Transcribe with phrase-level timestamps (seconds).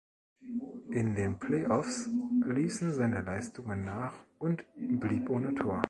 [0.89, 2.09] In den Playoffs
[2.47, 5.79] ließen seine Leistungen nach und blieb ohne Tor.